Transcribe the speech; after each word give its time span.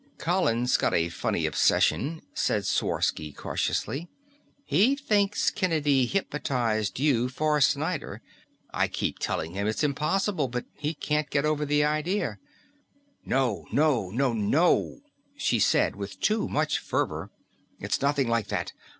"Colin's 0.17 0.77
gotten 0.77 0.97
a 0.97 1.09
funny 1.09 1.45
obsession," 1.45 2.23
said 2.33 2.65
Sworsky 2.65 3.31
cautiously. 3.31 4.09
"He 4.65 4.95
thinks 4.95 5.51
Kennedy 5.51 6.07
hypnotized 6.07 6.99
you 6.99 7.29
for 7.29 7.61
Snyder. 7.61 8.23
I 8.73 8.87
keep 8.87 9.19
telling 9.19 9.51
him 9.53 9.67
it's 9.67 9.83
impossible, 9.83 10.47
but 10.47 10.65
he 10.73 10.95
can't 10.95 11.29
get 11.29 11.45
over 11.45 11.67
the 11.67 11.83
idea." 11.85 12.39
"Oh, 13.31 13.67
no, 13.71 14.09
no, 14.09 14.33
no," 14.33 15.01
she 15.37 15.59
said 15.59 15.95
with 15.95 16.19
too 16.19 16.49
much 16.49 16.79
fervor. 16.79 17.29
"It's 17.79 18.01
nothing 18.01 18.27
like 18.27 18.47
that. 18.47 18.73